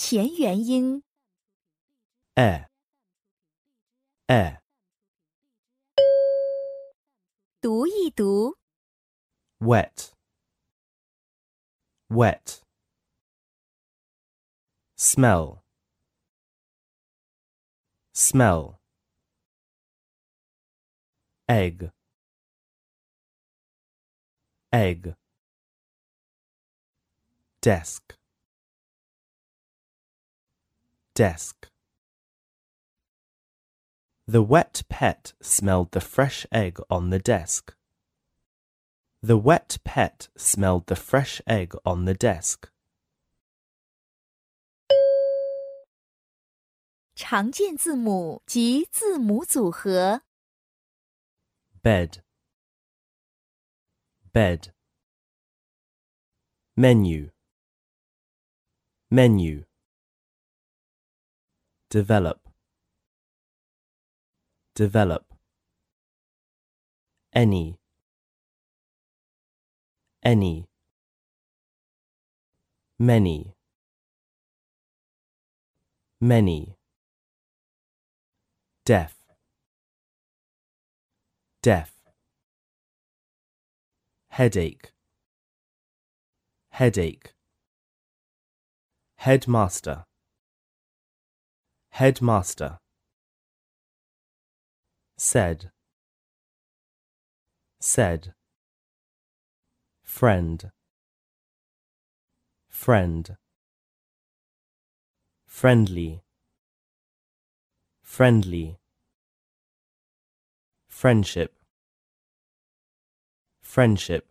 [0.00, 1.02] 前元音
[2.34, 2.68] air,
[4.26, 4.60] air,
[7.60, 8.56] 读一读，
[9.58, 10.12] wet,
[12.08, 12.60] wet.
[14.98, 15.62] Smell,
[18.14, 18.78] smell.
[21.48, 21.92] Egg,
[24.72, 25.14] egg.
[27.60, 28.02] Desk,
[31.20, 31.68] desk.
[34.26, 37.74] The wet pet smelled the fresh egg on the desk.
[39.22, 42.70] The wet pet smelled the fresh egg on the desk.
[47.14, 50.22] 常见字母及字母组合。
[51.82, 52.22] Bed,
[54.32, 54.72] bed.
[56.76, 57.30] Menu,
[59.08, 59.64] menu.
[61.91, 62.39] Develop,
[64.75, 65.25] develop.
[67.33, 67.77] Any,
[70.23, 70.67] any.
[72.97, 73.55] Many,
[76.21, 76.77] many.
[78.85, 79.15] Deaf,
[81.61, 81.91] deaf.
[84.29, 84.93] Headache,
[86.69, 87.33] headache.
[89.17, 90.05] Headmaster,
[91.90, 92.78] headmaster.
[95.16, 95.70] Said,
[97.80, 98.34] said.
[100.02, 100.70] Friend,
[102.68, 103.36] friend.
[105.46, 106.22] Friendly,
[108.02, 108.78] friendly.
[110.88, 111.52] Friendship,
[113.62, 114.24] friendship.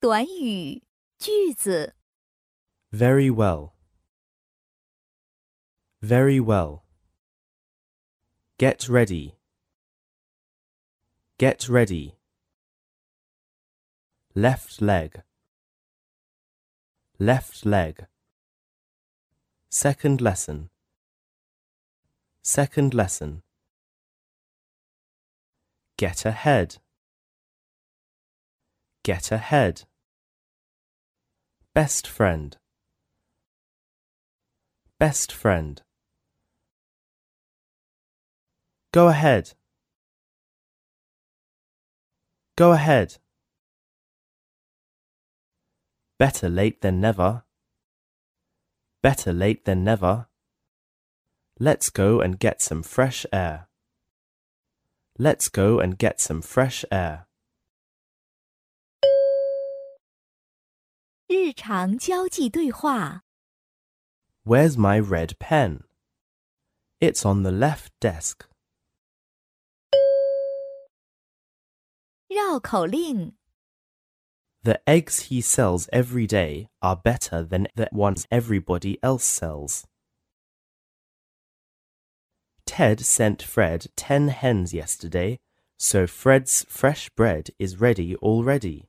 [0.00, 0.82] 短语
[1.18, 1.94] 句子
[2.90, 3.69] Very well.
[6.01, 6.83] Very well.
[8.57, 9.35] Get ready.
[11.37, 12.15] Get ready.
[14.33, 15.21] Left leg.
[17.19, 18.07] Left leg.
[19.69, 20.71] Second lesson.
[22.41, 23.43] Second lesson.
[25.97, 26.77] Get ahead.
[29.03, 29.83] Get ahead.
[31.75, 32.57] Best friend.
[34.97, 35.83] Best friend.
[38.92, 39.52] Go ahead.
[42.56, 43.18] Go ahead.
[46.18, 47.44] Better late than never.
[49.02, 50.28] Better late than never.
[51.60, 53.68] Let's go and get some fresh air.
[55.18, 57.26] Let's go and get some fresh air.
[61.28, 63.24] 日常交际对话。
[64.44, 65.84] Where's my red pen?
[67.00, 68.46] It's on the left desk.
[72.30, 73.32] 绕口令：
[74.62, 79.84] The eggs he sells every day are better than the ones everybody else sells.
[82.66, 85.38] Ted sent Fred ten hens yesterday,
[85.78, 88.88] so Fred's fresh bread is ready already.